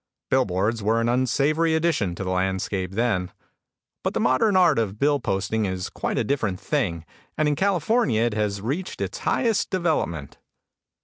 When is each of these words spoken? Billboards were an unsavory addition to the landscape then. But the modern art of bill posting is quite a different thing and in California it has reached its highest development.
Billboards 0.31 0.81
were 0.81 0.99
an 0.99 1.07
unsavory 1.07 1.75
addition 1.75 2.15
to 2.15 2.23
the 2.23 2.31
landscape 2.31 2.93
then. 2.93 3.31
But 4.03 4.15
the 4.15 4.19
modern 4.19 4.55
art 4.57 4.79
of 4.79 4.97
bill 4.97 5.19
posting 5.19 5.65
is 5.67 5.91
quite 5.91 6.17
a 6.17 6.23
different 6.23 6.59
thing 6.59 7.05
and 7.37 7.47
in 7.47 7.55
California 7.55 8.23
it 8.23 8.33
has 8.33 8.61
reached 8.61 8.99
its 8.99 9.19
highest 9.19 9.69
development. 9.69 10.39